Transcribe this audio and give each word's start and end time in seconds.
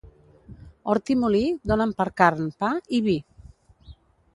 Hort 0.93 1.11
i 1.15 1.17
molí 1.25 1.43
donen 1.75 1.95
per 2.03 2.09
carn, 2.23 2.51
pa 2.65 2.75
i 3.01 3.07
vi. 3.11 3.19